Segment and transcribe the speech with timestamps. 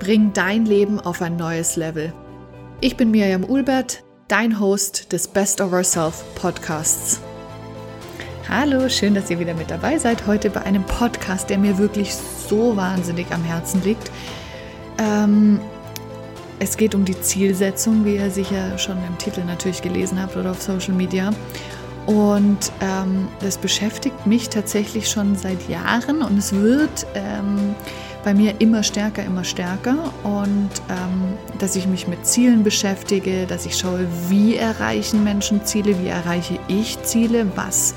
[0.00, 2.14] Bring dein Leben auf ein neues Level.
[2.80, 7.20] Ich bin Miriam Ulbert, dein Host des Best of Ourself Podcasts.
[8.48, 10.26] Hallo, schön, dass ihr wieder mit dabei seid.
[10.26, 14.10] Heute bei einem Podcast, der mir wirklich so wahnsinnig am Herzen liegt.
[14.96, 15.60] Ähm,
[16.60, 20.52] es geht um die Zielsetzung, wie ihr sicher schon im Titel natürlich gelesen habt oder
[20.52, 21.30] auf Social Media.
[22.06, 27.74] Und ähm, das beschäftigt mich tatsächlich schon seit Jahren und es wird ähm,
[28.24, 33.66] bei mir immer stärker, immer stärker und ähm, dass ich mich mit Zielen beschäftige, dass
[33.66, 37.94] ich schaue, wie erreichen Menschen Ziele, wie erreiche ich Ziele, was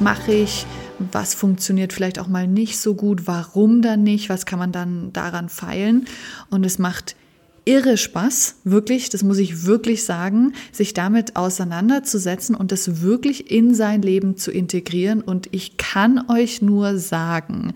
[0.00, 0.66] mache ich,
[1.10, 5.12] was funktioniert vielleicht auch mal nicht so gut, warum dann nicht, was kann man dann
[5.12, 6.06] daran feilen
[6.50, 7.16] und es macht
[7.64, 13.74] irre Spaß, wirklich, das muss ich wirklich sagen, sich damit auseinanderzusetzen und das wirklich in
[13.74, 15.20] sein Leben zu integrieren.
[15.20, 17.74] Und ich kann euch nur sagen,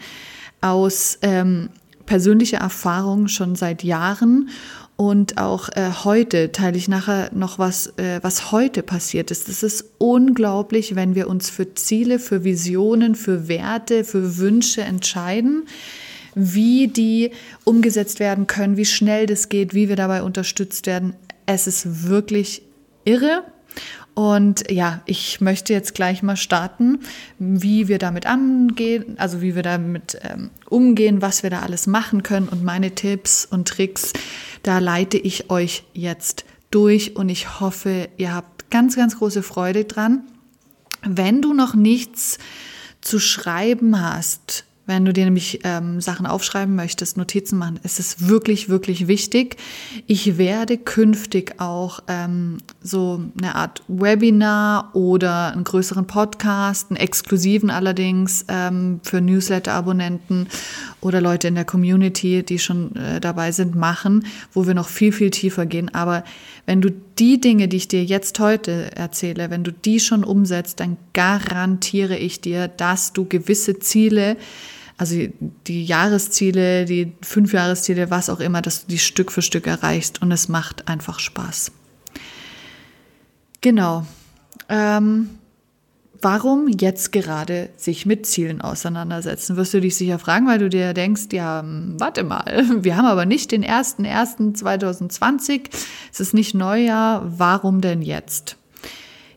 [0.60, 1.68] aus ähm,
[2.06, 4.48] persönliche Erfahrung schon seit Jahren
[4.96, 9.48] und auch äh, heute teile ich nachher noch was, äh, was heute passiert ist.
[9.48, 15.64] Es ist unglaublich, wenn wir uns für Ziele, für Visionen, für Werte, für Wünsche entscheiden,
[16.34, 17.32] wie die
[17.64, 21.14] umgesetzt werden können, wie schnell das geht, wie wir dabei unterstützt werden.
[21.44, 22.62] Es ist wirklich
[23.04, 23.42] irre
[24.16, 27.00] und ja, ich möchte jetzt gleich mal starten,
[27.38, 32.22] wie wir damit angehen, also wie wir damit ähm, umgehen, was wir da alles machen
[32.22, 34.14] können und meine Tipps und Tricks,
[34.62, 39.84] da leite ich euch jetzt durch und ich hoffe, ihr habt ganz, ganz große Freude
[39.84, 40.22] dran.
[41.02, 42.38] Wenn du noch nichts
[43.02, 48.28] zu schreiben hast, wenn du dir nämlich ähm, Sachen aufschreiben möchtest, Notizen machen, ist es
[48.28, 49.56] wirklich, wirklich wichtig.
[50.06, 57.70] Ich werde künftig auch ähm, so eine Art Webinar oder einen größeren Podcast, einen exklusiven
[57.70, 60.46] allerdings ähm, für Newsletter-Abonnenten
[61.00, 65.10] oder Leute in der Community, die schon äh, dabei sind, machen, wo wir noch viel,
[65.10, 65.92] viel tiefer gehen.
[65.94, 66.22] Aber
[66.64, 70.78] wenn du die Dinge, die ich dir jetzt heute erzähle, wenn du die schon umsetzt,
[70.78, 74.36] dann garantiere ich dir, dass du gewisse Ziele
[74.98, 75.16] also
[75.66, 80.32] die Jahresziele, die Fünfjahresziele, was auch immer, dass du die Stück für Stück erreichst und
[80.32, 81.70] es macht einfach Spaß.
[83.60, 84.06] Genau.
[84.68, 85.30] Ähm,
[86.22, 89.56] warum jetzt gerade sich mit Zielen auseinandersetzen?
[89.56, 93.06] Wirst du dich sicher fragen, weil du dir denkst, ja, hm, warte mal, wir haben
[93.06, 95.62] aber nicht den 01.01.2020,
[96.12, 98.56] es ist nicht Neujahr, warum denn jetzt?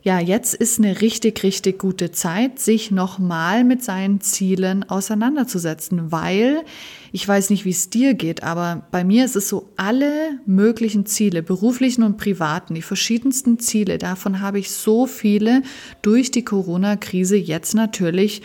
[0.01, 6.63] Ja, jetzt ist eine richtig, richtig gute Zeit, sich nochmal mit seinen Zielen auseinanderzusetzen, weil
[7.11, 11.05] ich weiß nicht, wie es dir geht, aber bei mir ist es so, alle möglichen
[11.05, 15.63] Ziele, beruflichen und privaten, die verschiedensten Ziele, davon habe ich so viele
[16.01, 18.41] durch die Corona-Krise jetzt natürlich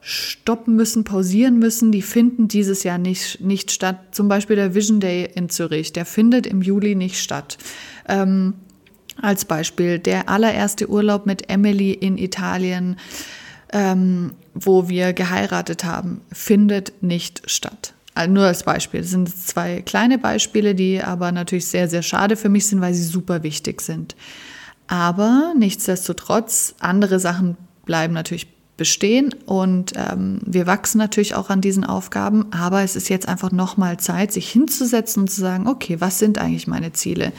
[0.00, 1.92] stoppen müssen, pausieren müssen.
[1.92, 3.98] Die finden dieses Jahr nicht, nicht statt.
[4.12, 7.58] Zum Beispiel der Vision Day in Zürich, der findet im Juli nicht statt.
[8.08, 8.54] Ähm,
[9.20, 12.96] als Beispiel der allererste Urlaub mit Emily in Italien,
[13.72, 17.94] ähm, wo wir geheiratet haben, findet nicht statt.
[18.14, 19.00] Also nur als Beispiel.
[19.00, 22.94] Das sind zwei kleine Beispiele, die aber natürlich sehr, sehr schade für mich sind, weil
[22.94, 24.16] sie super wichtig sind.
[24.88, 31.84] Aber nichtsdestotrotz, andere Sachen bleiben natürlich bestehen und ähm, wir wachsen natürlich auch an diesen
[31.84, 36.18] Aufgaben, aber es ist jetzt einfach nochmal Zeit, sich hinzusetzen und zu sagen, okay, was
[36.18, 37.32] sind eigentlich meine Ziele?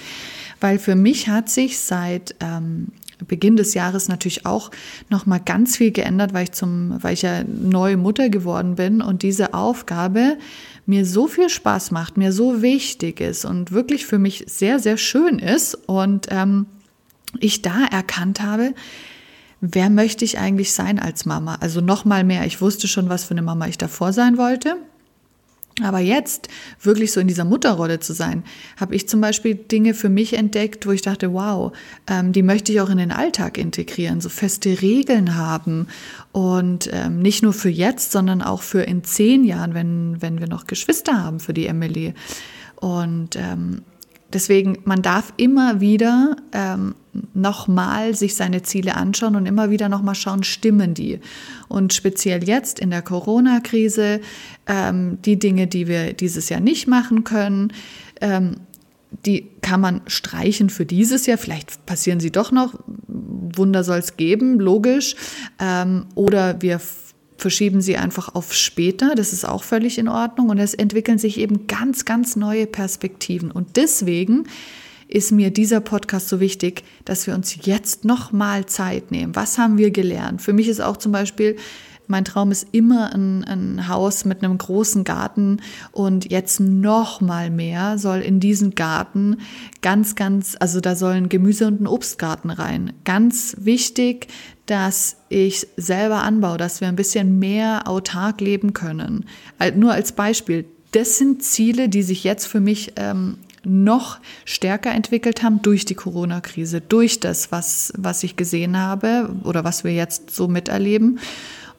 [0.60, 2.88] weil für mich hat sich seit ähm,
[3.28, 4.72] Beginn des Jahres natürlich auch
[5.10, 9.02] noch mal ganz viel geändert, weil ich zum, weil ich ja neue Mutter geworden bin
[9.02, 10.38] und diese Aufgabe
[10.86, 14.98] mir so viel Spaß macht, mir so wichtig ist und wirklich für mich sehr sehr
[14.98, 16.66] schön ist und ähm,
[17.40, 18.74] ich da erkannt habe,
[19.62, 21.56] wer möchte ich eigentlich sein als Mama?
[21.60, 22.46] Also noch mal mehr.
[22.46, 24.78] Ich wusste schon, was für eine Mama ich davor sein wollte.
[25.84, 26.50] Aber jetzt
[26.82, 28.44] wirklich so in dieser Mutterrolle zu sein,
[28.78, 31.72] habe ich zum Beispiel Dinge für mich entdeckt, wo ich dachte, wow,
[32.08, 35.88] ähm, die möchte ich auch in den Alltag integrieren, so feste Regeln haben
[36.32, 40.48] und ähm, nicht nur für jetzt, sondern auch für in zehn Jahren, wenn, wenn wir
[40.48, 42.14] noch Geschwister haben für die Emily.
[42.76, 43.84] Und ähm,
[44.32, 46.96] Deswegen, man darf immer wieder ähm,
[47.34, 51.20] nochmal sich seine Ziele anschauen und immer wieder nochmal schauen, stimmen die?
[51.68, 54.22] Und speziell jetzt in der Corona-Krise,
[54.68, 57.74] ähm, die Dinge, die wir dieses Jahr nicht machen können,
[58.22, 58.58] ähm,
[59.26, 61.40] die kann man streichen für dieses Jahr.
[61.40, 62.76] Vielleicht passieren sie doch noch.
[63.08, 65.16] Wunder soll es geben, logisch.
[65.60, 66.80] Ähm, oder wir
[67.42, 69.16] verschieben sie einfach auf später.
[69.16, 70.50] Das ist auch völlig in Ordnung.
[70.50, 73.52] Und es entwickeln sich eben ganz, ganz neue Perspektiven.
[73.52, 74.46] Und deswegen
[75.08, 79.36] ist mir dieser Podcast so wichtig, dass wir uns jetzt nochmal Zeit nehmen.
[79.36, 80.42] Was haben wir gelernt?
[80.42, 81.56] Für mich ist auch zum Beispiel
[82.10, 85.58] mein Traum ist immer ein, ein, Haus mit einem großen Garten
[85.92, 89.38] und jetzt noch mal mehr soll in diesen Garten
[89.84, 92.94] ganz, ganz, also da sollen Gemüse und ein Obstgarten rein.
[93.06, 94.28] Ganz wichtig,
[94.70, 99.26] dass ich selber anbaue, dass wir ein bisschen mehr autark leben können.
[99.76, 100.66] Nur als Beispiel.
[100.92, 105.96] Das sind Ziele, die sich jetzt für mich ähm, noch stärker entwickelt haben durch die
[105.96, 111.20] Corona-Krise, durch das, was, was ich gesehen habe oder was wir jetzt so miterleben.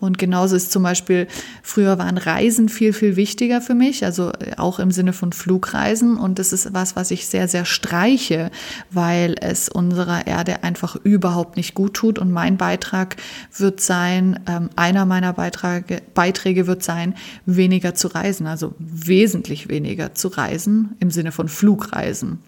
[0.00, 1.26] Und genauso ist zum Beispiel,
[1.62, 6.16] früher waren Reisen viel, viel wichtiger für mich, also äh, auch im Sinne von Flugreisen.
[6.16, 8.50] Und das ist was, was ich sehr, sehr streiche,
[8.90, 12.18] weil es unserer Erde einfach überhaupt nicht gut tut.
[12.18, 13.16] Und mein Beitrag
[13.56, 17.14] wird sein, ähm, einer meiner Beiträge, Beiträge wird sein,
[17.44, 22.38] weniger zu reisen, also wesentlich weniger zu reisen im Sinne von Flugreisen.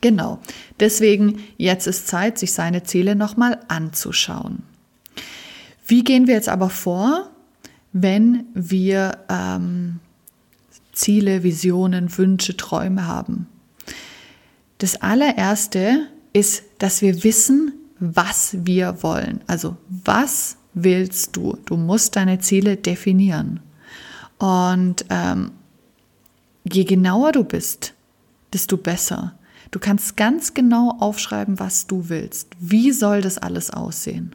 [0.00, 0.40] Genau.
[0.80, 4.62] Deswegen jetzt ist Zeit, sich seine Ziele nochmal anzuschauen.
[5.86, 7.30] Wie gehen wir jetzt aber vor,
[7.92, 10.00] wenn wir ähm,
[10.92, 13.46] Ziele, Visionen, Wünsche, Träume haben?
[14.78, 19.40] Das allererste ist, dass wir wissen, was wir wollen.
[19.46, 21.56] Also was willst du?
[21.64, 23.60] Du musst deine Ziele definieren.
[24.38, 25.52] Und ähm,
[26.70, 27.94] je genauer du bist,
[28.52, 29.38] desto besser.
[29.70, 32.48] Du kannst ganz genau aufschreiben, was du willst.
[32.58, 34.34] Wie soll das alles aussehen?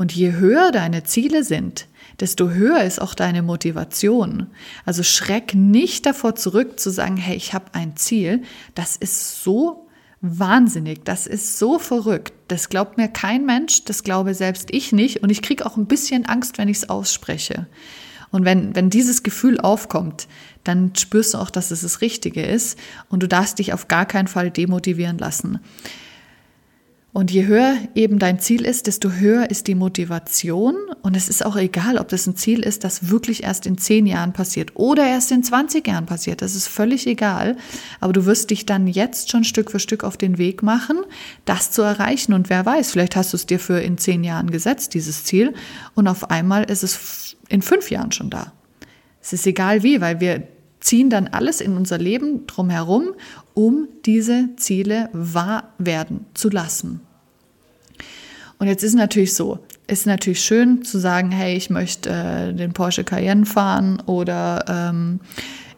[0.00, 1.86] Und je höher deine Ziele sind,
[2.20, 4.46] desto höher ist auch deine Motivation.
[4.86, 8.40] Also schreck nicht davor zurück zu sagen, hey, ich habe ein Ziel.
[8.74, 9.90] Das ist so
[10.22, 12.32] wahnsinnig, das ist so verrückt.
[12.48, 15.22] Das glaubt mir kein Mensch, das glaube selbst ich nicht.
[15.22, 17.66] Und ich kriege auch ein bisschen Angst, wenn ich es ausspreche.
[18.30, 20.28] Und wenn, wenn dieses Gefühl aufkommt,
[20.64, 22.78] dann spürst du auch, dass es das Richtige ist
[23.10, 25.60] und du darfst dich auf gar keinen Fall demotivieren lassen.
[27.12, 30.76] Und je höher eben dein Ziel ist, desto höher ist die Motivation.
[31.02, 34.06] Und es ist auch egal, ob das ein Ziel ist, das wirklich erst in zehn
[34.06, 36.40] Jahren passiert oder erst in 20 Jahren passiert.
[36.40, 37.56] Das ist völlig egal.
[37.98, 40.98] Aber du wirst dich dann jetzt schon Stück für Stück auf den Weg machen,
[41.46, 42.32] das zu erreichen.
[42.32, 45.54] Und wer weiß, vielleicht hast du es dir für in zehn Jahren gesetzt, dieses Ziel.
[45.96, 48.52] Und auf einmal ist es in fünf Jahren schon da.
[49.20, 50.46] Es ist egal wie, weil wir
[50.80, 53.14] ziehen dann alles in unser Leben drumherum,
[53.54, 57.00] um diese Ziele wahr werden zu lassen.
[58.58, 62.72] Und jetzt ist natürlich so, ist natürlich schön zu sagen, hey, ich möchte äh, den
[62.72, 65.20] Porsche Cayenne fahren oder ähm,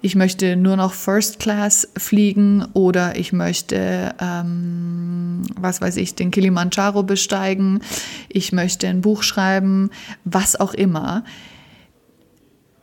[0.05, 6.33] ich möchte nur noch First Class fliegen oder ich möchte, ähm, was weiß ich, den
[6.33, 7.81] Kilimanjaro besteigen,
[8.29, 9.91] ich möchte ein Buch schreiben,
[10.25, 11.25] was auch immer.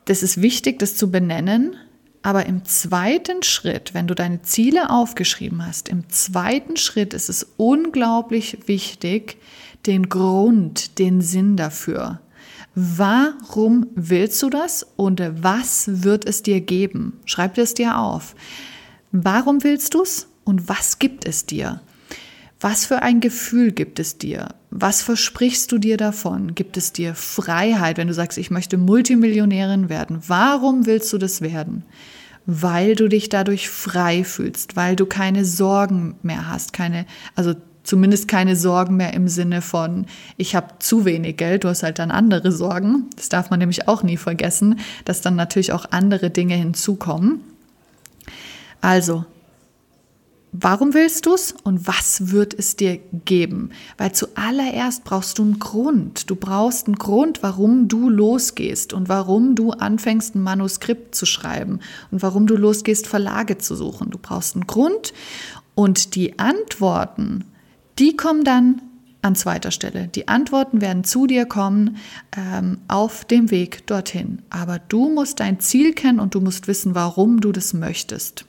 [0.05, 1.75] Das ist wichtig, das zu benennen,
[2.21, 7.47] aber im zweiten Schritt, wenn du deine Ziele aufgeschrieben hast, im zweiten Schritt ist es
[7.57, 9.37] unglaublich wichtig,
[9.85, 12.19] den Grund, den Sinn dafür.
[12.75, 17.19] Warum willst du das und was wird es dir geben?
[17.25, 18.35] Schreib es dir auf.
[19.11, 21.81] Warum willst du es und was gibt es dir?
[22.61, 24.49] Was für ein Gefühl gibt es dir?
[24.69, 26.55] Was versprichst du dir davon?
[26.55, 30.21] Gibt es dir Freiheit, wenn du sagst, ich möchte Multimillionärin werden?
[30.27, 31.85] Warum willst du das werden?
[32.51, 37.53] Weil du dich dadurch frei fühlst, weil du keine Sorgen mehr hast, keine, also
[37.83, 41.99] zumindest keine Sorgen mehr im Sinne von, ich habe zu wenig Geld, du hast halt
[41.99, 43.05] dann andere Sorgen.
[43.15, 47.41] Das darf man nämlich auch nie vergessen, dass dann natürlich auch andere Dinge hinzukommen.
[48.81, 49.25] Also,
[50.51, 53.69] Warum willst du es und was wird es dir geben?
[53.97, 56.29] Weil zuallererst brauchst du einen Grund.
[56.29, 61.79] Du brauchst einen Grund, warum du losgehst und warum du anfängst, ein Manuskript zu schreiben
[62.09, 64.09] und warum du losgehst, Verlage zu suchen.
[64.09, 65.13] Du brauchst einen Grund
[65.75, 67.45] und die Antworten,
[67.99, 68.81] die kommen dann
[69.21, 70.07] an zweiter Stelle.
[70.07, 71.97] Die Antworten werden zu dir kommen
[72.35, 74.41] ähm, auf dem Weg dorthin.
[74.49, 78.45] Aber du musst dein Ziel kennen und du musst wissen, warum du das möchtest.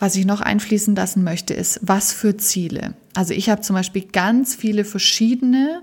[0.00, 2.94] Was ich noch einfließen lassen möchte, ist, was für Ziele.
[3.14, 5.82] Also ich habe zum Beispiel ganz viele verschiedene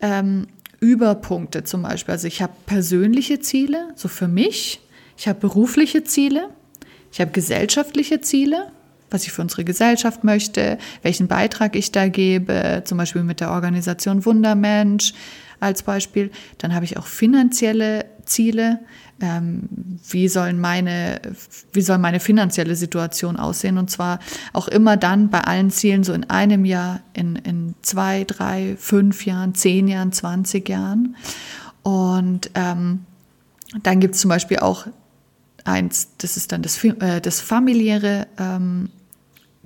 [0.00, 0.46] ähm,
[0.80, 2.12] Überpunkte zum Beispiel.
[2.12, 4.80] Also ich habe persönliche Ziele, so für mich.
[5.16, 6.48] Ich habe berufliche Ziele.
[7.12, 8.72] Ich habe gesellschaftliche Ziele,
[9.10, 13.50] was ich für unsere Gesellschaft möchte, welchen Beitrag ich da gebe, zum Beispiel mit der
[13.50, 15.12] Organisation Wundermensch
[15.60, 16.30] als Beispiel.
[16.58, 18.80] Dann habe ich auch finanzielle Ziele,
[19.24, 19.68] ähm,
[20.10, 21.20] wie, sollen meine,
[21.72, 23.78] wie soll meine finanzielle Situation aussehen.
[23.78, 24.18] Und zwar
[24.52, 29.24] auch immer dann bei allen Zielen, so in einem Jahr, in, in zwei, drei, fünf
[29.24, 31.16] Jahren, zehn Jahren, 20 Jahren.
[31.82, 33.06] Und ähm,
[33.82, 34.86] dann gibt es zum Beispiel auch
[35.64, 38.90] eins, das ist dann das, äh, das familiäre ähm,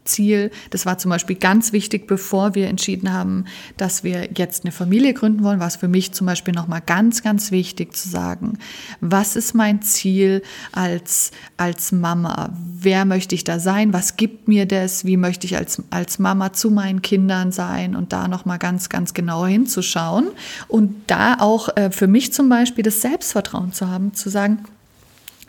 [0.09, 0.51] Ziel.
[0.71, 3.45] Das war zum Beispiel ganz wichtig, bevor wir entschieden haben,
[3.77, 7.23] dass wir jetzt eine Familie gründen wollen, war es für mich zum Beispiel nochmal ganz,
[7.23, 8.59] ganz wichtig zu sagen,
[9.01, 12.51] was ist mein Ziel als, als Mama?
[12.81, 13.93] Wer möchte ich da sein?
[13.93, 15.05] Was gibt mir das?
[15.05, 17.95] Wie möchte ich als, als Mama zu meinen Kindern sein?
[17.95, 20.29] Und da nochmal ganz, ganz genau hinzuschauen
[20.67, 24.65] und da auch äh, für mich zum Beispiel das Selbstvertrauen zu haben, zu sagen,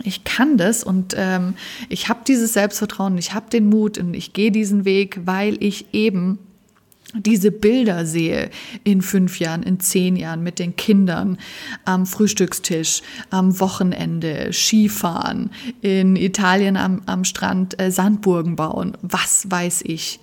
[0.04, 1.56] ich kann das und ähm,
[1.90, 5.94] ich habe dieses Selbstvertrauen, ich habe den Mut und ich gehe diesen Weg, weil ich
[5.94, 6.40] eben
[7.14, 8.52] diese Bilder sehe
[8.84, 11.40] in fünf Jahren, in zehn Jahren mit den Kindern
[11.84, 13.02] am Frühstückstisch,
[13.32, 15.50] am Wochenende, Skifahren,
[15.82, 20.20] in Italien am, am Strand äh, Sandburgen bauen, was weiß ich.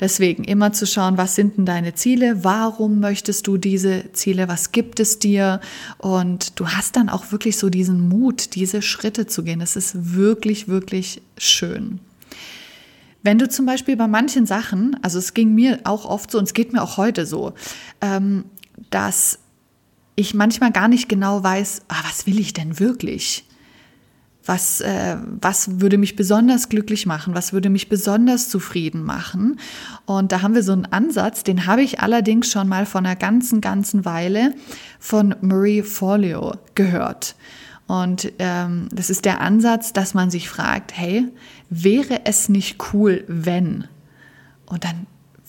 [0.00, 2.44] Deswegen immer zu schauen, was sind denn deine Ziele?
[2.44, 4.46] Warum möchtest du diese Ziele?
[4.46, 5.60] Was gibt es dir?
[5.98, 9.58] Und du hast dann auch wirklich so diesen Mut, diese Schritte zu gehen.
[9.58, 11.98] Das ist wirklich, wirklich schön.
[13.24, 16.44] Wenn du zum Beispiel bei manchen Sachen, also es ging mir auch oft so und
[16.44, 17.54] es geht mir auch heute so,
[18.00, 18.44] ähm,
[18.90, 19.40] dass
[20.14, 23.47] ich manchmal gar nicht genau weiß, ah, was will ich denn wirklich?
[24.44, 27.34] Was, äh, was würde mich besonders glücklich machen?
[27.34, 29.60] Was würde mich besonders zufrieden machen?
[30.06, 33.16] Und da haben wir so einen Ansatz, den habe ich allerdings schon mal vor einer
[33.16, 34.54] ganzen, ganzen Weile
[34.98, 37.34] von Marie Forleo gehört.
[37.88, 41.26] Und ähm, das ist der Ansatz, dass man sich fragt, hey,
[41.70, 43.88] wäre es nicht cool, wenn?
[44.66, 45.06] Und dann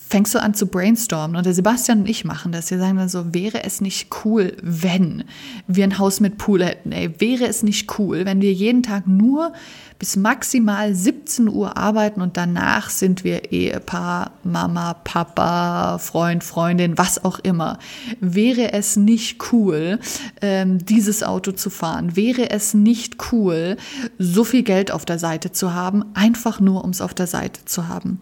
[0.09, 1.37] fängst du an zu brainstormen.
[1.37, 2.71] Und der Sebastian und ich machen das.
[2.71, 5.23] Wir sagen dann so, wäre es nicht cool, wenn
[5.67, 6.91] wir ein Haus mit Pool hätten?
[6.91, 9.53] Ey, wäre es nicht cool, wenn wir jeden Tag nur
[9.99, 17.23] bis maximal 17 Uhr arbeiten und danach sind wir Ehepaar, Mama, Papa, Freund, Freundin, was
[17.23, 17.77] auch immer.
[18.21, 19.99] Wäre es nicht cool,
[20.41, 22.15] ähm, dieses Auto zu fahren?
[22.15, 23.75] Wäre es nicht cool,
[24.17, 27.65] so viel Geld auf der Seite zu haben, einfach nur um es auf der Seite
[27.65, 28.21] zu haben?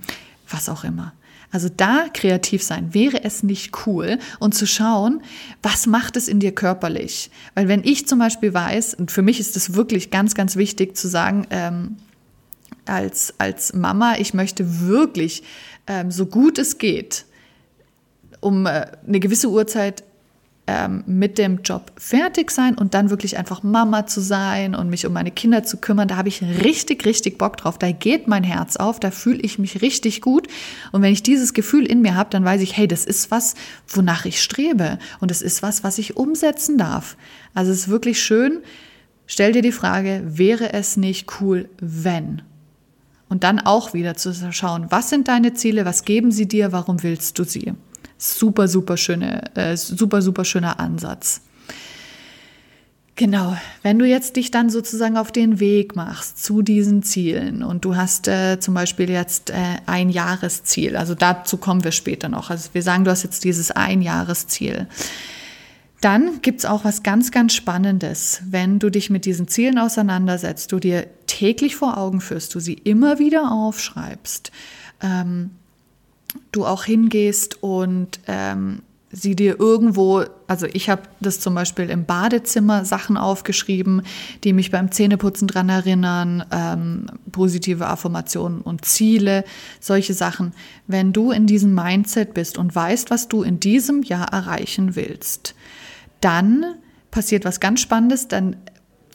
[0.49, 1.13] Was auch immer.
[1.51, 5.21] Also da kreativ sein, wäre es nicht cool und zu schauen,
[5.63, 7.31] was macht es in dir körperlich?
[7.55, 10.97] Weil wenn ich zum Beispiel weiß, und für mich ist es wirklich ganz, ganz wichtig
[10.97, 11.97] zu sagen, ähm,
[12.85, 15.43] als, als Mama, ich möchte wirklich
[15.87, 17.25] ähm, so gut es geht,
[18.41, 20.03] um äh, eine gewisse Uhrzeit
[20.67, 25.05] ähm, mit dem Job fertig sein und dann wirklich einfach Mama zu sein und mich
[25.05, 26.09] um meine Kinder zu kümmern.
[26.09, 27.77] Da habe ich richtig, richtig Bock drauf.
[27.77, 30.47] Da geht mein Herz auf, da fühle ich mich richtig gut.
[30.91, 33.55] Und wenn ich dieses Gefühl in mir habe, dann weiß ich, hey, das ist was,
[33.87, 34.99] wonach ich strebe.
[35.21, 37.15] Und es ist was, was ich umsetzen darf.
[37.53, 38.59] Also es ist wirklich schön.
[39.25, 42.41] Stell dir die Frage, wäre es nicht cool, wenn?
[43.29, 47.03] Und dann auch wieder zu schauen, was sind deine Ziele, was geben sie dir, warum
[47.03, 47.73] willst du sie?
[48.17, 51.41] Super, super schöne, äh, super, super schöner Ansatz.
[53.17, 57.83] Genau, wenn du jetzt dich dann sozusagen auf den Weg machst zu diesen Zielen und
[57.83, 59.55] du hast äh, zum Beispiel jetzt äh,
[59.87, 62.51] ein Jahresziel, also dazu kommen wir später noch.
[62.51, 64.85] Also wir sagen, du hast jetzt dieses ein Jahresziel.
[65.99, 70.79] Dann gibt's auch was ganz, ganz Spannendes, wenn du dich mit diesen Zielen auseinandersetzt, du
[70.79, 74.51] dir täglich vor Augen führst, du sie immer wieder aufschreibst.
[75.01, 75.49] Ähm,
[76.51, 82.05] du auch hingehst und ähm, sie dir irgendwo, also ich habe das zum Beispiel im
[82.05, 84.01] Badezimmer Sachen aufgeschrieben,
[84.43, 89.45] die mich beim Zähneputzen dran erinnern, ähm, positive Affirmationen und Ziele,
[89.79, 90.53] solche Sachen.
[90.87, 95.55] Wenn du in diesem Mindset bist und weißt, was du in diesem Jahr erreichen willst,
[96.19, 96.65] dann
[97.09, 98.57] passiert was ganz Spannendes, dann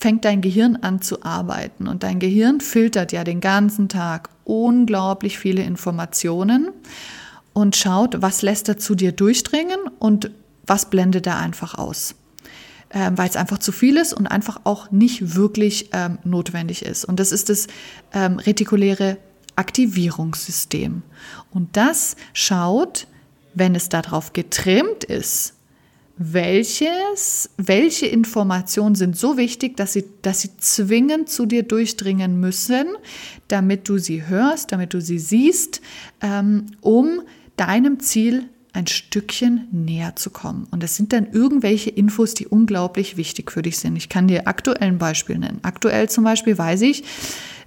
[0.00, 5.38] fängt dein Gehirn an zu arbeiten und dein Gehirn filtert ja den ganzen Tag unglaublich
[5.38, 6.70] viele Informationen
[7.52, 10.30] und schaut, was lässt er zu dir durchdringen und
[10.66, 12.14] was blendet er einfach aus.
[12.90, 17.04] Ähm, weil es einfach zu viel ist und einfach auch nicht wirklich ähm, notwendig ist.
[17.04, 17.66] Und das ist das
[18.12, 19.16] ähm, retikuläre
[19.56, 21.02] Aktivierungssystem.
[21.50, 23.06] Und das schaut,
[23.54, 25.54] wenn es darauf getrimmt ist,
[26.18, 32.86] welches, welche Informationen sind so wichtig, dass sie, dass sie zwingend zu dir durchdringen müssen,
[33.48, 35.80] damit du sie hörst, damit du sie siehst,
[36.20, 37.22] ähm, um
[37.56, 40.66] deinem Ziel ein Stückchen näher zu kommen.
[40.70, 43.96] Und das sind dann irgendwelche Infos, die unglaublich wichtig für dich sind.
[43.96, 45.58] Ich kann dir aktuell ein Beispiel nennen.
[45.62, 47.04] Aktuell zum Beispiel weiß ich,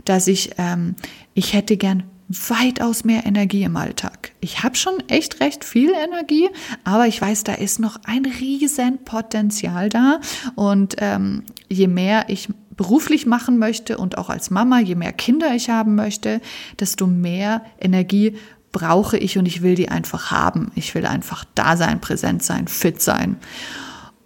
[0.04, 0.96] dass ich, ähm,
[1.34, 4.32] ich hätte gern weitaus mehr Energie im Alltag.
[4.39, 6.50] Ich habe schon echt recht viel Energie,
[6.84, 10.20] aber ich weiß, da ist noch ein riesen Potenzial da.
[10.55, 15.55] Und ähm, je mehr ich beruflich machen möchte und auch als Mama, je mehr Kinder
[15.55, 16.41] ich haben möchte,
[16.79, 18.36] desto mehr Energie
[18.72, 20.72] brauche ich und ich will die einfach haben.
[20.75, 23.38] Ich will einfach da sein, präsent sein, fit sein.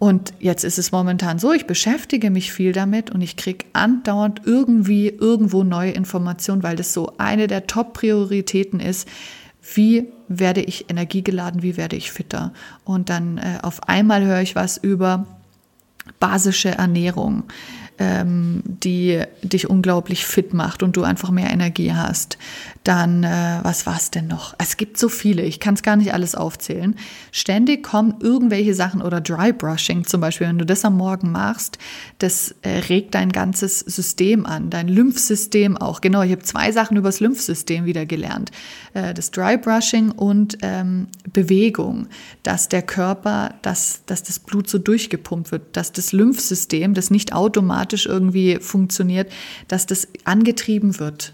[0.00, 4.40] Und jetzt ist es momentan so, ich beschäftige mich viel damit und ich kriege andauernd
[4.46, 9.06] irgendwie irgendwo neue Informationen, weil das so eine der Top-Prioritäten ist.
[9.74, 12.54] Wie werde ich energiegeladen, wie werde ich fitter?
[12.82, 15.26] Und dann äh, auf einmal höre ich was über
[16.18, 17.42] basische Ernährung
[18.00, 22.38] ähm, die dich unglaublich fit macht und du einfach mehr Energie hast.
[22.82, 24.54] Dann, äh, was war es denn noch?
[24.56, 26.96] Es gibt so viele, ich kann es gar nicht alles aufzählen.
[27.30, 31.76] Ständig kommen irgendwelche Sachen oder Dry Brushing zum Beispiel, wenn du das am Morgen machst,
[32.18, 36.00] das äh, regt dein ganzes System an, dein Lymphsystem auch.
[36.00, 38.50] Genau, ich habe zwei Sachen über das Lymphsystem wieder gelernt.
[38.94, 42.06] Äh, das Dry Brushing und ähm, Bewegung,
[42.42, 47.34] dass der Körper, dass, dass das Blut so durchgepumpt wird, dass das Lymphsystem, das nicht
[47.34, 49.30] automatisch irgendwie funktioniert,
[49.68, 51.32] dass das angetrieben wird.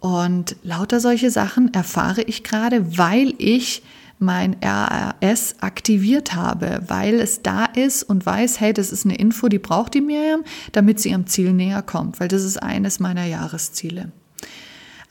[0.00, 3.82] Und lauter solche Sachen erfahre ich gerade, weil ich
[4.18, 9.48] mein RAS aktiviert habe, weil es da ist und weiß, hey, das ist eine Info,
[9.48, 13.24] die braucht die Miriam, damit sie ihrem Ziel näher kommt, weil das ist eines meiner
[13.24, 14.12] Jahresziele.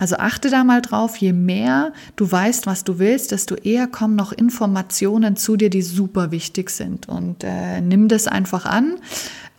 [0.01, 4.15] Also achte da mal drauf, je mehr du weißt, was du willst, desto eher kommen
[4.15, 7.07] noch Informationen zu dir, die super wichtig sind.
[7.07, 8.95] Und äh, nimm das einfach an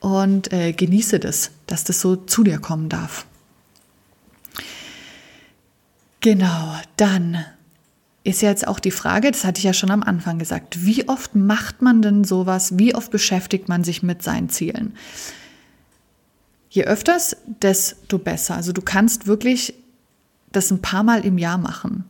[0.01, 3.25] und äh, genieße das, dass das so zu dir kommen darf.
[6.19, 7.45] Genau, dann
[8.25, 11.37] ist jetzt auch die Frage, das hatte ich ja schon am Anfang gesagt, wie oft
[11.37, 14.97] macht man denn sowas, wie oft beschäftigt man sich mit seinen Zielen?
[16.69, 18.57] Je öfters, desto besser.
[18.57, 19.75] Also du kannst wirklich
[20.53, 22.05] das ein paar Mal im Jahr machen.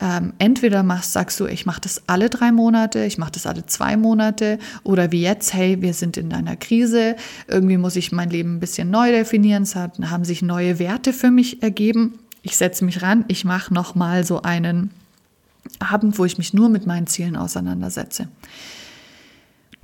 [0.00, 3.64] Ähm, entweder machst, sagst du, ich mache das alle drei Monate, ich mache das alle
[3.66, 7.14] zwei Monate oder wie jetzt, hey, wir sind in einer Krise,
[7.46, 11.12] irgendwie muss ich mein Leben ein bisschen neu definieren, es hat, haben sich neue Werte
[11.12, 14.90] für mich ergeben ich setze mich ran, ich mache nochmal so einen
[15.80, 18.28] Abend, wo ich mich nur mit meinen Zielen auseinandersetze.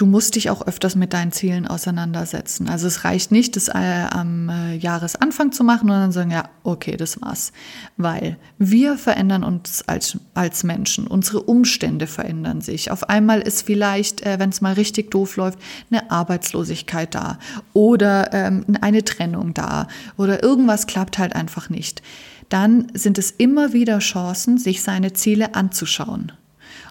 [0.01, 2.71] Du musst dich auch öfters mit deinen Zielen auseinandersetzen.
[2.71, 6.49] Also es reicht nicht, das äh, am äh, Jahresanfang zu machen und dann sagen, ja,
[6.63, 7.53] okay, das war's.
[7.99, 12.91] Weil wir verändern uns als, als Menschen, unsere Umstände verändern sich.
[12.91, 15.59] Auf einmal ist vielleicht, äh, wenn es mal richtig doof läuft,
[15.91, 17.39] eine Arbeitslosigkeit da
[17.75, 19.87] oder ähm, eine Trennung da
[20.17, 22.01] oder irgendwas klappt halt einfach nicht
[22.49, 26.33] dann sind es immer wieder Chancen, sich seine Ziele anzuschauen.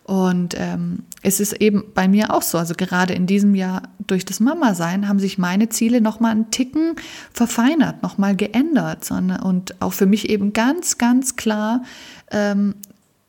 [0.10, 4.26] Und ähm, es ist eben bei mir auch so, also gerade in diesem Jahr durch
[4.26, 6.96] das Mama-Sein haben sich meine Ziele nochmal einen Ticken
[7.32, 9.06] verfeinert, nochmal geändert.
[9.06, 11.84] Sondern, und auch für mich eben ganz, ganz klar
[12.32, 12.74] ähm,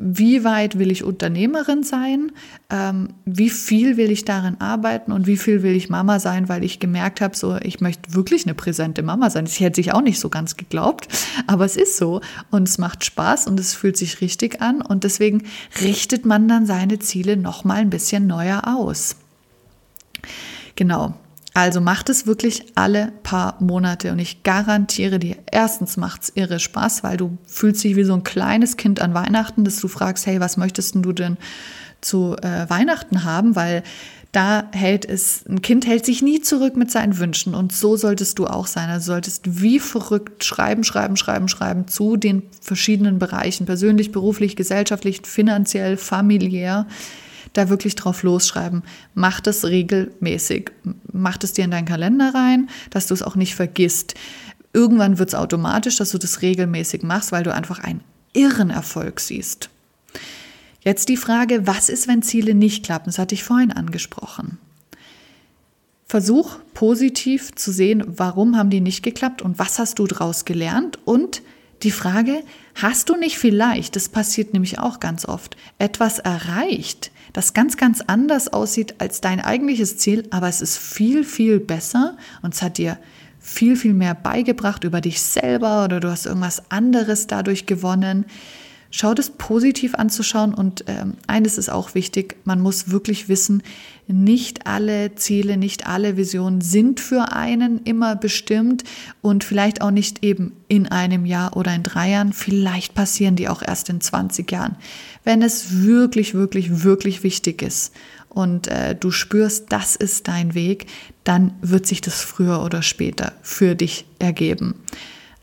[0.03, 2.33] wie weit will ich Unternehmerin sein,
[2.71, 6.65] ähm, wie viel will ich darin arbeiten und wie viel will ich Mama sein, weil
[6.65, 9.45] ich gemerkt habe, so ich möchte wirklich eine präsente Mama sein.
[9.45, 11.09] Das hätte ich auch nicht so ganz geglaubt,
[11.47, 15.05] aber es ist so und es macht Spaß und es fühlt sich richtig an und
[15.05, 15.43] deswegen
[15.83, 19.17] richtet man dann seine Ziele noch mal ein bisschen neuer aus.
[20.77, 21.15] Genau.
[21.53, 26.61] Also macht es wirklich alle paar Monate und ich garantiere dir, erstens macht es irre
[26.61, 30.27] Spaß, weil du fühlst dich wie so ein kleines Kind an Weihnachten, dass du fragst,
[30.27, 31.39] hey, was möchtest du denn
[32.01, 33.57] zu äh, Weihnachten haben?
[33.57, 33.83] Weil
[34.33, 38.39] da hält es, ein Kind hält sich nie zurück mit seinen Wünschen und so solltest
[38.39, 38.89] du auch sein.
[38.89, 45.23] Also solltest wie verrückt schreiben, schreiben, schreiben, schreiben zu den verschiedenen Bereichen, persönlich, beruflich, gesellschaftlich,
[45.25, 46.87] finanziell, familiär
[47.53, 48.83] da wirklich drauf losschreiben.
[49.15, 50.71] Mach das regelmäßig.
[51.13, 54.15] Mach das dir in deinen Kalender rein, dass du es auch nicht vergisst.
[54.73, 59.21] Irgendwann wird es automatisch, dass du das regelmäßig machst, weil du einfach einen irren Erfolg
[59.21, 59.69] siehst.
[60.83, 63.07] Jetzt die Frage, was ist, wenn Ziele nicht klappen?
[63.07, 64.59] Das hatte ich vorhin angesprochen.
[66.07, 70.99] Versuch positiv zu sehen, warum haben die nicht geklappt und was hast du daraus gelernt
[71.05, 71.43] und
[71.83, 72.43] die Frage,
[72.75, 78.03] hast du nicht vielleicht, das passiert nämlich auch ganz oft, etwas erreicht, das ganz, ganz
[78.07, 82.79] anders aussieht als dein eigentliches Ziel, aber es ist viel, viel besser und es hat
[82.79, 82.99] dir
[83.38, 88.27] viel, viel mehr beigebracht über dich selber oder du hast irgendwas anderes dadurch gewonnen.
[88.92, 93.62] Schau das positiv anzuschauen und ähm, eines ist auch wichtig, man muss wirklich wissen,
[94.09, 98.83] nicht alle Ziele, nicht alle Visionen sind für einen immer bestimmt
[99.22, 103.48] und vielleicht auch nicht eben in einem Jahr oder in drei Jahren, vielleicht passieren die
[103.48, 104.74] auch erst in 20 Jahren.
[105.22, 107.92] Wenn es wirklich, wirklich, wirklich wichtig ist
[108.29, 110.87] und äh, du spürst, das ist dein Weg,
[111.22, 114.74] dann wird sich das früher oder später für dich ergeben.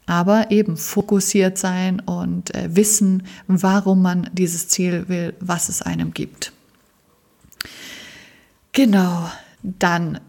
[0.08, 6.14] Aber eben fokussiert sein und äh, wissen, warum man dieses Ziel will, was es einem
[6.14, 6.52] gibt.
[8.72, 9.30] Genau,
[9.62, 10.20] dann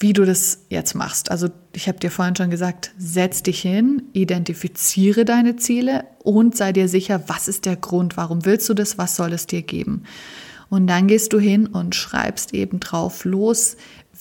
[0.00, 1.30] wie du das jetzt machst.
[1.30, 6.72] Also ich habe dir vorhin schon gesagt, setz dich hin, identifiziere deine Ziele und sei
[6.72, 10.04] dir sicher, was ist der Grund, warum willst du das, was soll es dir geben.
[10.70, 13.76] Und dann gehst du hin und schreibst eben drauf los,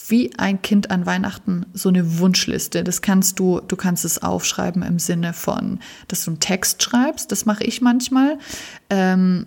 [0.07, 2.83] wie ein Kind an Weihnachten so eine Wunschliste.
[2.83, 7.31] Das kannst du, du kannst es aufschreiben im Sinne von, dass du einen Text schreibst.
[7.31, 8.37] Das mache ich manchmal.
[8.89, 9.45] Ähm,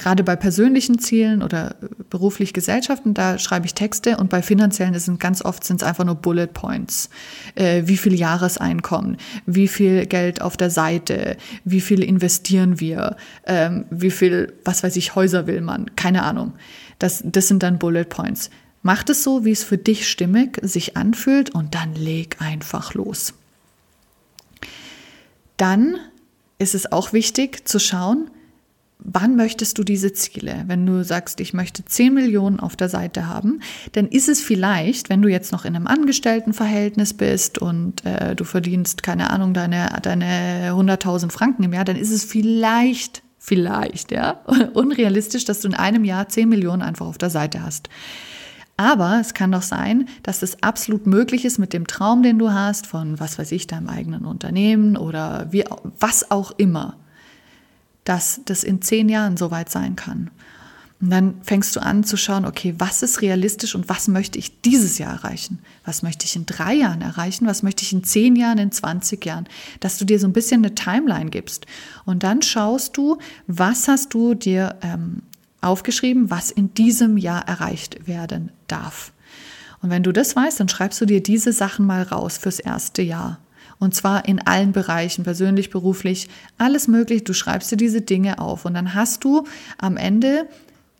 [0.00, 1.76] gerade bei persönlichen Zielen oder
[2.08, 6.04] beruflich Gesellschaften, da schreibe ich Texte und bei finanziellen sind ganz oft sind es einfach
[6.04, 7.10] nur Bullet Points.
[7.54, 13.84] Äh, wie viel Jahreseinkommen, wie viel Geld auf der Seite, wie viel investieren wir, ähm,
[13.90, 16.54] wie viel, was weiß ich, Häuser will man, keine Ahnung.
[16.98, 18.50] Das, das sind dann Bullet Points.
[18.82, 23.34] Mach es so, wie es für dich stimmig sich anfühlt und dann leg einfach los.
[25.56, 25.96] Dann
[26.58, 28.30] ist es auch wichtig zu schauen,
[28.98, 30.64] wann möchtest du diese Ziele?
[30.66, 33.60] Wenn du sagst, ich möchte 10 Millionen auf der Seite haben,
[33.92, 38.44] dann ist es vielleicht, wenn du jetzt noch in einem Angestelltenverhältnis bist und äh, du
[38.44, 44.40] verdienst, keine Ahnung, deine, deine 100.000 Franken im Jahr, dann ist es vielleicht, vielleicht, ja,
[44.74, 47.88] unrealistisch, dass du in einem Jahr 10 Millionen einfach auf der Seite hast.
[48.80, 52.50] Aber es kann doch sein, dass es absolut möglich ist mit dem Traum, den du
[52.50, 55.64] hast, von was weiß ich, deinem eigenen Unternehmen oder wie,
[55.98, 56.96] was auch immer
[58.04, 60.30] dass das in zehn Jahren soweit sein kann.
[61.00, 64.60] Und dann fängst du an zu schauen, okay, was ist realistisch und was möchte ich
[64.60, 65.60] dieses Jahr erreichen?
[65.84, 67.46] Was möchte ich in drei Jahren erreichen?
[67.46, 69.48] Was möchte ich in zehn Jahren, in 20 Jahren?
[69.80, 71.66] Dass du dir so ein bisschen eine Timeline gibst.
[72.04, 75.22] Und dann schaust du, was hast du dir ähm,
[75.60, 79.12] aufgeschrieben, was in diesem Jahr erreicht werden darf.
[79.82, 83.02] Und wenn du das weißt, dann schreibst du dir diese Sachen mal raus fürs erste
[83.02, 83.38] Jahr.
[83.78, 87.24] Und zwar in allen Bereichen, persönlich, beruflich, alles möglich.
[87.24, 89.46] Du schreibst dir diese Dinge auf und dann hast du
[89.78, 90.46] am Ende,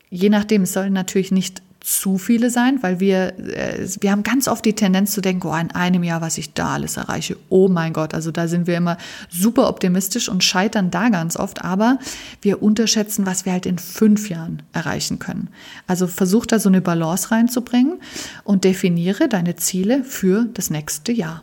[0.08, 4.48] je nachdem, es soll natürlich nicht zu viele sein, weil wir, äh, wir haben ganz
[4.48, 7.68] oft die Tendenz zu denken, oh, in einem Jahr, was ich da alles erreiche, oh
[7.68, 8.98] mein Gott, also da sind wir immer
[9.30, 11.98] super optimistisch und scheitern da ganz oft, aber
[12.42, 15.48] wir unterschätzen, was wir halt in fünf Jahren erreichen können.
[15.86, 17.98] Also versuch da so eine Balance reinzubringen
[18.44, 21.42] und definiere deine Ziele für das nächste Jahr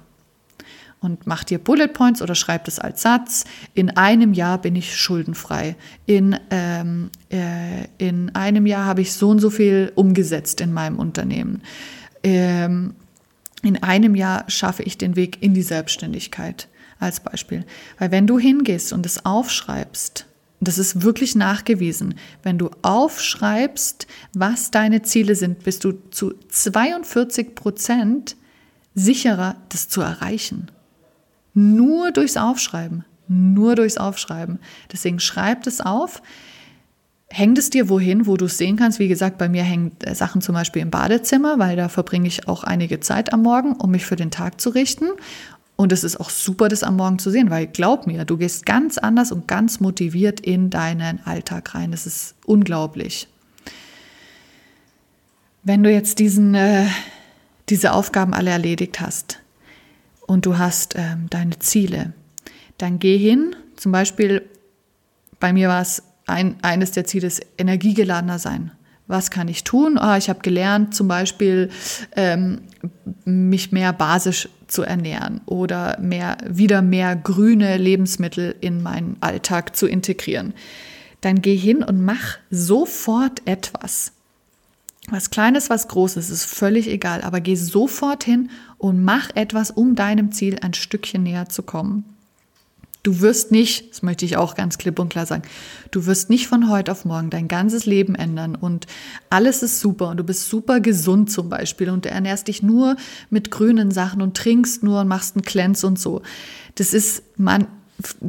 [0.99, 3.45] und mach dir Bullet Points oder schreib es als Satz.
[3.73, 5.75] In einem Jahr bin ich schuldenfrei.
[6.05, 10.97] In, ähm, äh, in einem Jahr habe ich so und so viel umgesetzt in meinem
[10.97, 11.61] Unternehmen.
[12.23, 12.95] Ähm,
[13.61, 16.67] in einem Jahr schaffe ich den Weg in die Selbstständigkeit
[16.99, 17.65] als Beispiel.
[17.99, 20.25] Weil wenn du hingehst und es aufschreibst,
[20.59, 22.15] das ist wirklich nachgewiesen.
[22.41, 28.35] Wenn du aufschreibst, was deine Ziele sind, bist du zu 42 Prozent
[28.95, 30.71] sicherer, das zu erreichen.
[31.59, 33.03] Nur durchs Aufschreiben.
[33.27, 34.59] Nur durchs Aufschreiben.
[34.91, 36.21] Deswegen schreib es auf.
[37.29, 38.99] Hängt es dir wohin, wo du es sehen kannst?
[38.99, 42.47] Wie gesagt, bei mir hängen äh, Sachen zum Beispiel im Badezimmer, weil da verbringe ich
[42.47, 45.07] auch einige Zeit am Morgen, um mich für den Tag zu richten.
[45.75, 48.67] Und es ist auch super, das am Morgen zu sehen, weil glaub mir, du gehst
[48.67, 51.89] ganz anders und ganz motiviert in deinen Alltag rein.
[51.89, 53.27] Das ist unglaublich.
[55.63, 56.85] Wenn du jetzt diesen, äh,
[57.69, 59.39] diese Aufgaben alle erledigt hast,
[60.27, 62.13] und du hast ähm, deine Ziele,
[62.77, 63.55] dann geh hin.
[63.75, 64.43] Zum Beispiel,
[65.39, 68.71] bei mir war es ein, eines der Ziele, ist energiegeladener sein.
[69.07, 69.97] Was kann ich tun?
[69.97, 71.69] Oh, ich habe gelernt, zum Beispiel
[72.15, 72.61] ähm,
[73.23, 79.87] mich mehr basisch zu ernähren oder mehr, wieder mehr grüne Lebensmittel in meinen Alltag zu
[79.87, 80.53] integrieren.
[81.21, 84.11] Dann geh hin und mach sofort etwas.
[85.09, 89.95] Was Kleines, was Großes, ist völlig egal, aber geh sofort hin und mach etwas, um
[89.95, 92.03] deinem Ziel ein Stückchen näher zu kommen.
[93.03, 95.43] Du wirst nicht, das möchte ich auch ganz klipp und klar sagen,
[95.91, 98.85] du wirst nicht von heute auf morgen dein ganzes Leben ändern und
[99.29, 102.97] alles ist super und du bist super gesund zum Beispiel und du ernährst dich nur
[103.29, 106.21] mit grünen Sachen und trinkst nur und machst einen Cleanse und so.
[106.75, 107.67] Das ist, man,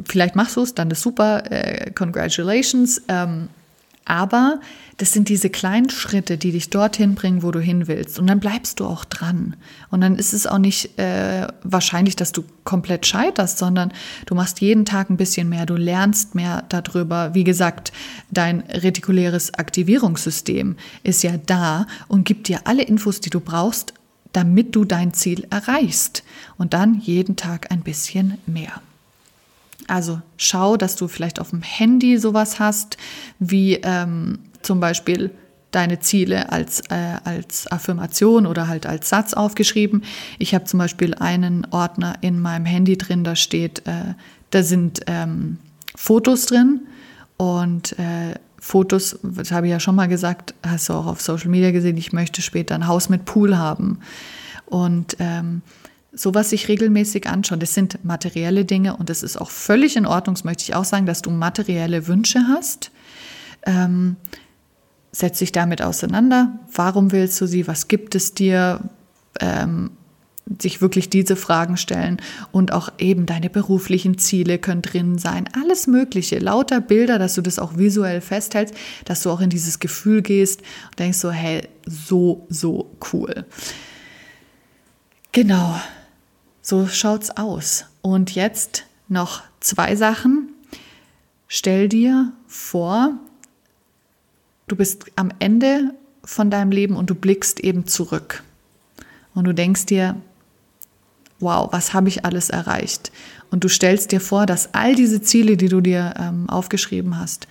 [0.05, 3.49] vielleicht machst du es, dann ist super, äh, congratulations, ähm,
[4.09, 4.59] aber
[4.97, 8.19] das sind diese kleinen Schritte, die dich dorthin bringen, wo du hin willst.
[8.19, 9.55] Und dann bleibst du auch dran.
[9.91, 13.93] Und dann ist es auch nicht äh, wahrscheinlich, dass du komplett scheiterst, sondern
[14.25, 17.33] du machst jeden Tag ein bisschen mehr, du lernst mehr darüber.
[17.33, 17.93] Wie gesagt,
[18.31, 23.93] dein retikuläres Aktivierungssystem ist ja da und gibt dir alle Infos, die du brauchst,
[24.33, 26.23] damit du dein Ziel erreichst.
[26.57, 28.81] Und dann jeden Tag ein bisschen mehr.
[29.89, 32.97] Also schau, dass du vielleicht auf dem Handy sowas hast,
[33.39, 35.31] wie ähm, zum Beispiel
[35.71, 40.03] deine Ziele als, äh, als Affirmation oder halt als Satz aufgeschrieben.
[40.39, 44.15] Ich habe zum Beispiel einen Ordner in meinem Handy drin, da steht, äh,
[44.49, 45.57] da sind ähm,
[45.95, 46.81] Fotos drin
[47.37, 51.49] und äh, Fotos, das habe ich ja schon mal gesagt, hast du auch auf Social
[51.49, 53.99] Media gesehen, ich möchte später ein Haus mit Pool haben.
[54.65, 55.61] Und ähm,
[56.11, 57.59] sowas sich regelmäßig anschauen.
[57.59, 60.85] Das sind materielle Dinge und es ist auch völlig in Ordnung, das möchte ich auch
[60.85, 62.91] sagen, dass du materielle Wünsche hast.
[63.65, 64.15] Ähm,
[65.11, 66.59] setz dich damit auseinander.
[66.73, 67.67] Warum willst du sie?
[67.67, 68.81] Was gibt es dir?
[69.39, 69.91] Ähm,
[70.59, 72.17] sich wirklich diese Fragen stellen
[72.51, 75.47] und auch eben deine beruflichen Ziele können drin sein.
[75.53, 78.73] Alles Mögliche, lauter Bilder, dass du das auch visuell festhältst,
[79.05, 83.45] dass du auch in dieses Gefühl gehst und denkst so, hey, so, so cool.
[85.31, 85.79] Genau,
[86.69, 87.85] so schaut's aus.
[88.01, 90.49] Und jetzt noch zwei Sachen.
[91.47, 93.17] Stell dir vor,
[94.67, 98.43] du bist am Ende von deinem Leben und du blickst eben zurück.
[99.33, 100.15] Und du denkst dir,
[101.39, 103.11] wow, was habe ich alles erreicht?
[103.49, 107.47] Und du stellst dir vor, dass all diese Ziele, die du dir ähm, aufgeschrieben hast,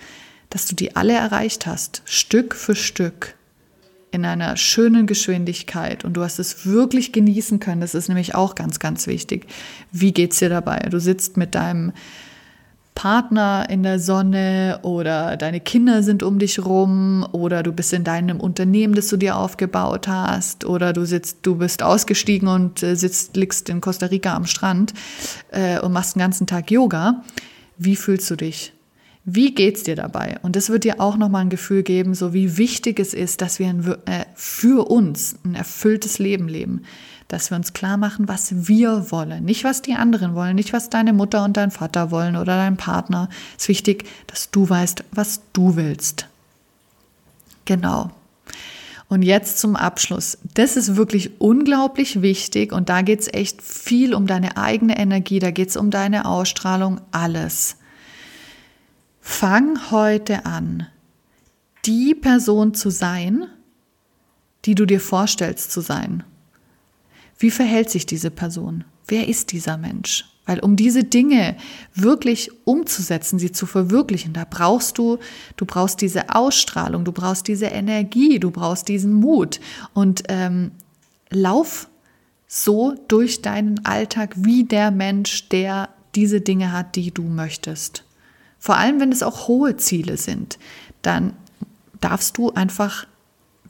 [0.49, 3.35] dass du die alle erreicht hast, Stück für Stück
[4.11, 7.81] in einer schönen Geschwindigkeit und du hast es wirklich genießen können.
[7.81, 9.47] Das ist nämlich auch ganz, ganz wichtig.
[9.91, 10.79] Wie geht's dir dabei?
[10.89, 11.93] Du sitzt mit deinem
[12.99, 18.03] Partner in der Sonne oder deine Kinder sind um dich rum oder du bist in
[18.03, 22.95] deinem Unternehmen, das du dir aufgebaut hast oder du sitzt, du bist ausgestiegen und äh,
[22.95, 24.93] sitzt, liegst in Costa Rica am Strand
[25.51, 27.23] äh, und machst den ganzen Tag Yoga.
[27.77, 28.73] Wie fühlst du dich?
[29.25, 30.37] Wie geht's dir dabei?
[30.41, 33.59] Und das wird dir auch nochmal ein Gefühl geben, so wie wichtig es ist, dass
[33.59, 36.83] wir ein, äh, für uns ein erfülltes Leben leben.
[37.27, 39.45] Dass wir uns klar machen, was wir wollen.
[39.45, 42.77] Nicht, was die anderen wollen, nicht, was deine Mutter und dein Vater wollen oder dein
[42.77, 43.29] Partner.
[43.55, 46.27] Es ist wichtig, dass du weißt, was du willst.
[47.65, 48.09] Genau.
[49.09, 50.37] Und jetzt zum Abschluss.
[50.53, 55.51] Das ist wirklich unglaublich wichtig und da geht's echt viel um deine eigene Energie, da
[55.51, 57.78] geht's um deine Ausstrahlung, alles.
[59.31, 60.87] Fang heute an,
[61.85, 63.47] die Person zu sein,
[64.65, 66.25] die du dir vorstellst zu sein.
[67.37, 68.83] Wie verhält sich diese Person?
[69.07, 70.25] Wer ist dieser Mensch?
[70.45, 71.55] Weil um diese Dinge
[71.93, 75.19] wirklich umzusetzen, sie zu verwirklichen, da brauchst du,
[75.55, 79.61] du brauchst diese Ausstrahlung, du brauchst diese Energie, du brauchst diesen Mut
[79.93, 80.71] und ähm,
[81.29, 81.87] lauf
[82.47, 88.03] so durch deinen Alltag wie der Mensch, der diese Dinge hat, die du möchtest.
[88.59, 90.59] Vor allem, wenn es auch hohe Ziele sind,
[91.01, 91.33] dann
[92.01, 93.05] darfst du einfach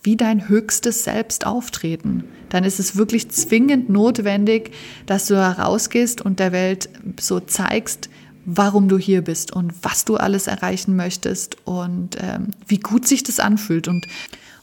[0.02, 2.24] wie dein höchstes Selbst auftreten.
[2.50, 4.72] Dann ist es wirklich zwingend notwendig,
[5.06, 8.10] dass du herausgehst und der Welt so zeigst,
[8.46, 13.24] warum du hier bist und was du alles erreichen möchtest und ähm, wie gut sich
[13.24, 13.88] das anfühlt.
[13.88, 14.08] Und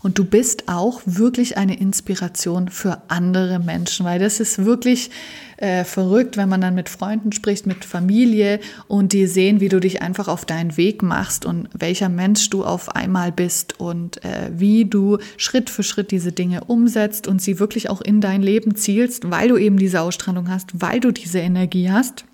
[0.06, 5.10] und du bist auch wirklich eine Inspiration für andere Menschen, weil das ist wirklich
[5.56, 9.80] äh, verrückt, wenn man dann mit Freunden spricht, mit Familie und die sehen, wie du
[9.80, 14.48] dich einfach auf deinen Weg machst und welcher Mensch du auf einmal bist und äh,
[14.52, 18.76] wie du Schritt für Schritt diese Dinge umsetzt und sie wirklich auch in dein Leben
[18.76, 22.24] zielst, weil du eben diese Ausstrahlung hast, weil du diese Energie hast.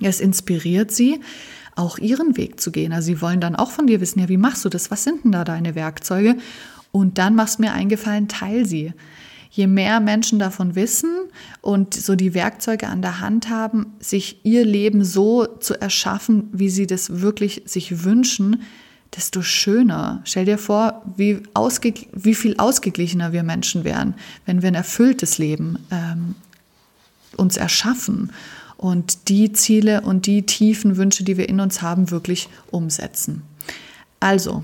[0.00, 1.20] Es inspiriert sie
[1.76, 2.92] auch ihren Weg zu gehen.
[2.92, 4.90] Also sie wollen dann auch von dir wissen, ja, wie machst du das?
[4.90, 6.36] Was sind denn da deine Werkzeuge?
[6.92, 8.92] Und dann machst mir eingefallen, teil sie.
[9.50, 11.10] Je mehr Menschen davon wissen
[11.60, 16.68] und so die Werkzeuge an der Hand haben, sich ihr Leben so zu erschaffen, wie
[16.68, 18.62] sie das wirklich sich wünschen,
[19.14, 20.20] desto schöner.
[20.24, 24.14] Stell dir vor, wie, ausge, wie viel ausgeglichener wir Menschen wären,
[24.46, 26.36] wenn wir ein erfülltes Leben ähm,
[27.36, 28.32] uns erschaffen
[28.76, 33.42] und die Ziele und die tiefen Wünsche, die wir in uns haben, wirklich umsetzen.
[34.20, 34.62] Also,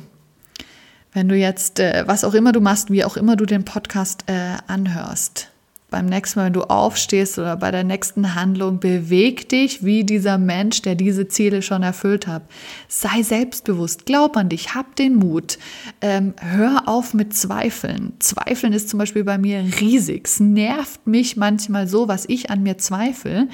[1.16, 4.24] wenn du jetzt, äh, was auch immer du machst, wie auch immer du den Podcast
[4.26, 5.48] äh, anhörst,
[5.88, 10.36] beim nächsten Mal, wenn du aufstehst oder bei der nächsten Handlung, beweg dich wie dieser
[10.36, 12.42] Mensch, der diese Ziele schon erfüllt hat.
[12.88, 15.56] Sei selbstbewusst, glaub an dich, hab den Mut.
[16.02, 18.12] Ähm, hör auf mit Zweifeln.
[18.18, 20.26] Zweifeln ist zum Beispiel bei mir riesig.
[20.26, 23.48] Es nervt mich manchmal so, was ich an mir zweifle.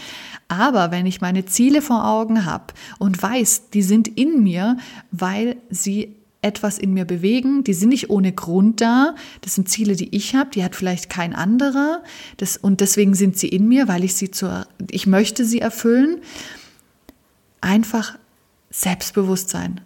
[0.48, 4.79] Aber wenn ich meine Ziele vor Augen habe und weiß, die sind in mir,
[5.12, 7.64] weil sie etwas in mir bewegen.
[7.64, 9.14] Die sind nicht ohne Grund da.
[9.40, 10.50] Das sind Ziele, die ich habe.
[10.50, 12.02] Die hat vielleicht kein anderer.
[12.37, 16.18] Das, und deswegen sind sie in mir, weil ich sie zur, ich möchte sie erfüllen.
[17.61, 18.18] Einfach
[18.70, 19.81] Selbstbewusstsein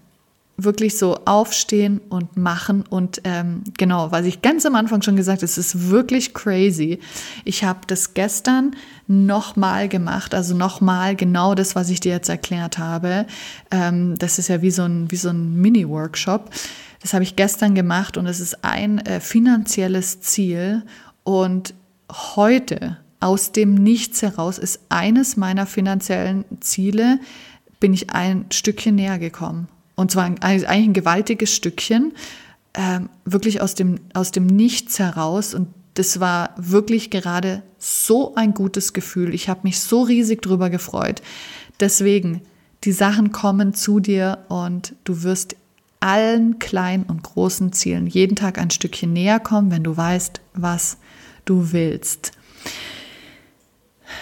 [0.57, 2.85] wirklich so aufstehen und machen.
[2.88, 6.99] Und ähm, genau, was ich ganz am Anfang schon gesagt habe, es ist wirklich crazy.
[7.45, 8.75] Ich habe das gestern
[9.07, 13.27] nochmal gemacht, also nochmal genau das, was ich dir jetzt erklärt habe.
[13.71, 16.51] Ähm, das ist ja wie so ein, so ein Mini-Workshop.
[17.03, 20.83] Das habe ich gestern gemacht und es ist ein äh, finanzielles Ziel.
[21.23, 21.75] Und
[22.12, 27.19] heute aus dem Nichts heraus ist eines meiner finanziellen Ziele,
[27.81, 29.69] bin ich ein Stückchen näher gekommen.
[29.97, 32.13] Und zwar eigentlich ein gewaltiges Stückchen,
[32.75, 35.55] äh, wirklich aus dem, aus dem Nichts heraus.
[35.55, 39.35] Und das war wirklich gerade so ein gutes Gefühl.
[39.35, 41.23] Ich habe mich so riesig drüber gefreut.
[41.81, 42.43] Deswegen,
[42.85, 45.57] die Sachen kommen zu dir und du wirst
[46.01, 50.99] allen kleinen und großen Zielen jeden Tag ein Stückchen näher kommen, wenn du weißt, was
[51.47, 52.33] du willst.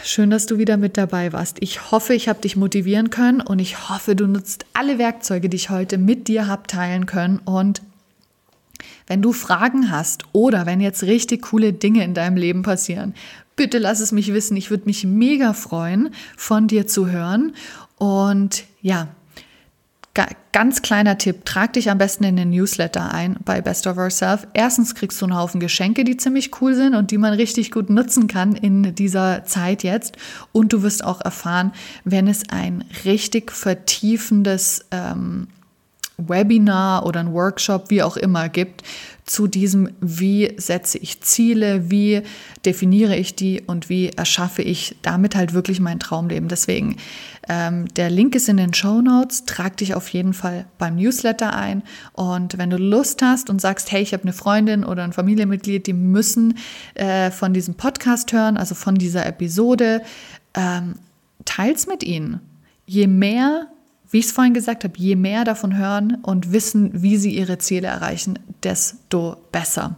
[0.02, 1.58] Schön, dass du wieder mit dabei warst.
[1.60, 5.56] Ich hoffe, ich habe dich motivieren können und ich hoffe, du nutzt alle Werkzeuge, die
[5.56, 7.38] ich heute mit dir habe teilen können.
[7.38, 7.82] Und
[9.06, 13.14] wenn du Fragen hast oder wenn jetzt richtig coole Dinge in deinem Leben passieren,
[13.56, 14.56] bitte lass es mich wissen.
[14.56, 17.54] Ich würde mich mega freuen, von dir zu hören.
[17.96, 19.08] Und ja,
[20.54, 24.46] Ganz kleiner Tipp, trag dich am besten in den Newsletter ein bei Best of Ourself.
[24.54, 27.90] Erstens kriegst du einen Haufen Geschenke, die ziemlich cool sind und die man richtig gut
[27.90, 30.16] nutzen kann in dieser Zeit jetzt.
[30.52, 31.72] Und du wirst auch erfahren,
[32.04, 35.48] wenn es ein richtig vertiefendes ähm,
[36.16, 38.84] Webinar oder ein Workshop, wie auch immer, gibt
[39.24, 42.22] zu diesem, wie setze ich Ziele, wie
[42.66, 46.48] definiere ich die und wie erschaffe ich damit halt wirklich mein Traumleben.
[46.48, 46.96] Deswegen,
[47.48, 49.46] ähm, der Link ist in den Show Notes.
[49.46, 51.82] Trag dich auf jeden Fall beim Newsletter ein.
[52.12, 55.86] Und wenn du Lust hast und sagst, hey, ich habe eine Freundin oder ein Familienmitglied,
[55.86, 56.58] die müssen
[56.94, 60.02] äh, von diesem Podcast hören, also von dieser Episode,
[60.54, 60.96] ähm,
[61.46, 62.40] teils mit ihnen.
[62.86, 63.68] Je mehr
[64.14, 67.58] wie ich es vorhin gesagt habe, je mehr davon hören und wissen, wie sie ihre
[67.58, 69.96] Ziele erreichen, desto besser.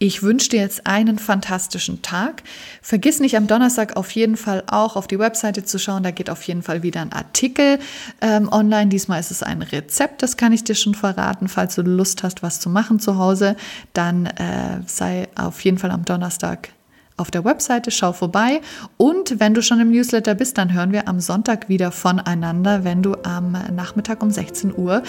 [0.00, 2.42] Ich wünsche dir jetzt einen fantastischen Tag.
[2.82, 6.02] Vergiss nicht am Donnerstag auf jeden Fall auch auf die Webseite zu schauen.
[6.02, 7.78] Da geht auf jeden Fall wieder ein Artikel
[8.20, 8.88] ähm, online.
[8.88, 11.46] Diesmal ist es ein Rezept, das kann ich dir schon verraten.
[11.46, 13.54] Falls du Lust hast, was zu machen zu Hause,
[13.92, 16.70] dann äh, sei auf jeden Fall am Donnerstag
[17.16, 18.60] auf der Webseite, schau vorbei.
[18.96, 23.02] Und wenn du schon im Newsletter bist, dann hören wir am Sonntag wieder voneinander, wenn
[23.02, 25.02] du am Nachmittag um 16 Uhr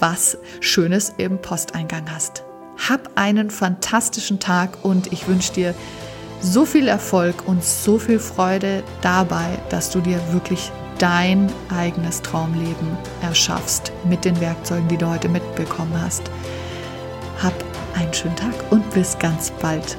[0.00, 2.44] was Schönes im Posteingang hast.
[2.88, 5.74] Hab einen fantastischen Tag und ich wünsche dir
[6.40, 12.96] so viel Erfolg und so viel Freude dabei, dass du dir wirklich dein eigenes Traumleben
[13.22, 16.22] erschaffst mit den Werkzeugen, die du heute mitbekommen hast.
[17.42, 17.54] Hab
[17.96, 19.96] einen schönen Tag und bis ganz bald.